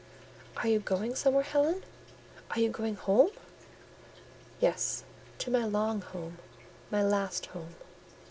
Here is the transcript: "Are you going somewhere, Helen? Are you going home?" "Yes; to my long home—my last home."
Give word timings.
"Are 0.57 0.67
you 0.67 0.79
going 0.79 1.13
somewhere, 1.13 1.43
Helen? 1.43 1.83
Are 2.49 2.59
you 2.59 2.71
going 2.71 2.95
home?" 2.95 3.29
"Yes; 4.59 5.03
to 5.37 5.51
my 5.51 5.63
long 5.65 6.01
home—my 6.01 7.03
last 7.03 7.45
home." 7.53 7.75